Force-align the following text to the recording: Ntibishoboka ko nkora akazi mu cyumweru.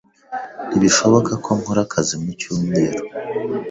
Ntibishoboka 0.67 1.31
ko 1.43 1.49
nkora 1.59 1.81
akazi 1.85 2.13
mu 2.21 2.31
cyumweru. 2.39 3.01